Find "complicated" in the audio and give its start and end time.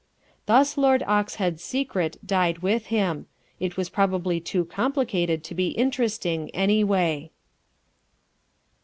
4.65-5.43